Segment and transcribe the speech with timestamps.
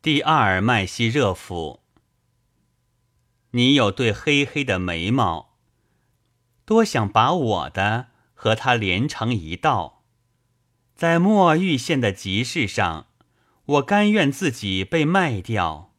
[0.00, 1.80] 第二麦西热甫，
[3.50, 5.56] 你有对黑黑的眉毛，
[6.64, 10.04] 多想把我的和他连成一道。
[10.94, 13.08] 在墨玉县的集市上，
[13.64, 15.92] 我甘愿自己被卖掉。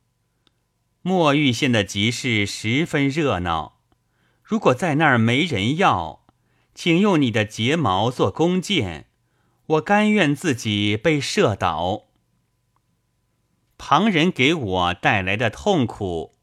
[1.02, 3.82] 墨玉县的集市十分热闹，
[4.42, 6.26] 如果在那儿没人要，
[6.74, 9.08] 请用你的睫毛做弓箭，
[9.66, 12.06] 我甘愿自己被射倒。
[13.82, 16.36] 旁人给我带来的痛苦，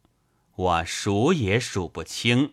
[0.57, 2.53] 我数也数不清；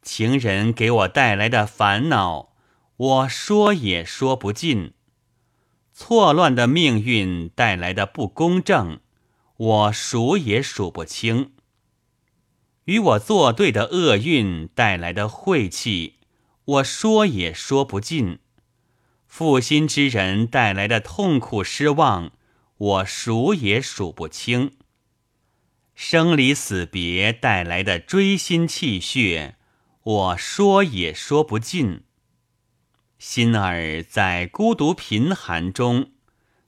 [0.00, 2.54] 情人给我带来的烦恼，
[2.96, 4.94] 我说也说不尽。
[5.92, 9.00] 错乱的命运带来的不公正，
[9.58, 11.50] 我数也数不清；
[12.86, 16.14] 与我作对的厄运带来的晦气，
[16.64, 18.38] 我说也说不尽。
[19.26, 22.32] 负心之人带来的痛苦失望。
[22.82, 24.72] 我数也数不清，
[25.94, 29.54] 生离死别带来的锥心泣血，
[30.02, 32.02] 我说也说不尽。
[33.20, 36.10] 心儿在孤独贫寒中，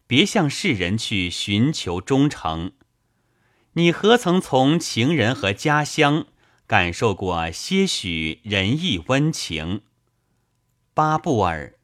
[0.06, 2.70] 别向世人去寻求忠诚。
[3.72, 6.28] 你何曾从情人和家乡
[6.68, 9.82] 感受过些许仁义温情？
[10.94, 11.74] 巴布尔，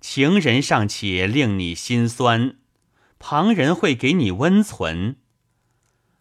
[0.00, 2.58] 情人尚且令你心酸。
[3.26, 5.16] 旁人会给你温存，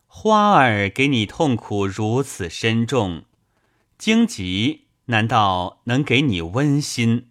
[0.07, 3.25] 花儿给你痛苦如此深重，
[3.97, 7.27] 荆棘难道能给你温馨？